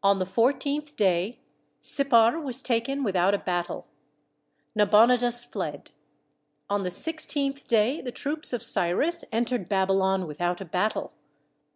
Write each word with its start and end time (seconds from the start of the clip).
On 0.00 0.20
the 0.20 0.26
fourteenth 0.26 0.94
day 0.94 1.40
Sip 1.80 2.10
par 2.10 2.38
was 2.38 2.62
taken 2.62 3.02
without 3.02 3.34
a 3.34 3.38
battle. 3.38 3.88
Nabonidus 4.76 5.44
fled. 5.44 5.90
On 6.70 6.84
the 6.84 6.90
sixteenth 6.92 7.66
day 7.66 8.00
the 8.00 8.12
troops 8.12 8.52
of 8.52 8.62
Cyrus 8.62 9.24
entered 9.32 9.68
Babylon 9.68 10.28
without 10.28 10.60
a 10.60 10.64
battle. 10.64 11.12